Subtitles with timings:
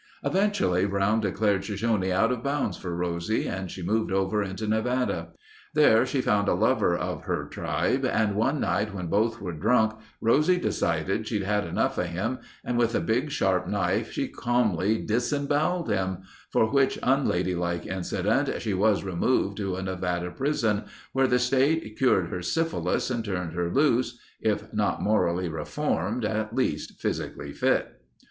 [0.23, 5.27] Eventually Brown declared Shoshone out of bounds for Rosie and she moved over into Nevada.
[5.75, 9.93] There she found a lover of her tribe and one night when both were drunk,
[10.19, 14.97] Rosie decided she'd had enough of him and with a big, sharp knife she calmly
[15.05, 21.95] disemboweled him—for which unladylike incident she was removed to a Nevada prison where the state
[21.95, 28.01] cured her syphilis and turned her loose—if not morally reformed, at least physically fit.